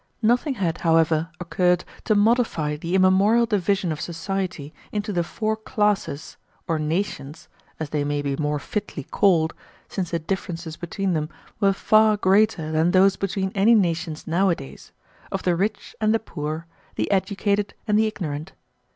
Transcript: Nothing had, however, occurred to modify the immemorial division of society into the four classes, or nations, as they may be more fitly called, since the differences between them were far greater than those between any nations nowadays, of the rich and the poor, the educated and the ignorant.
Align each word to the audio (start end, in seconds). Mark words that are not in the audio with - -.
Nothing 0.23 0.55
had, 0.55 0.79
however, 0.79 1.29
occurred 1.39 1.85
to 2.05 2.15
modify 2.15 2.75
the 2.75 2.95
immemorial 2.95 3.45
division 3.45 3.91
of 3.91 4.01
society 4.01 4.73
into 4.91 5.13
the 5.13 5.23
four 5.23 5.55
classes, 5.55 6.37
or 6.67 6.79
nations, 6.79 7.47
as 7.79 7.91
they 7.91 8.03
may 8.03 8.23
be 8.23 8.35
more 8.35 8.57
fitly 8.57 9.03
called, 9.03 9.53
since 9.87 10.09
the 10.09 10.17
differences 10.17 10.75
between 10.75 11.13
them 11.13 11.29
were 11.59 11.71
far 11.71 12.17
greater 12.17 12.71
than 12.71 12.89
those 12.89 13.15
between 13.15 13.51
any 13.53 13.75
nations 13.75 14.25
nowadays, 14.25 14.91
of 15.31 15.43
the 15.43 15.55
rich 15.55 15.95
and 16.01 16.15
the 16.15 16.19
poor, 16.19 16.65
the 16.95 17.11
educated 17.11 17.75
and 17.87 17.99
the 17.99 18.07
ignorant. 18.07 18.53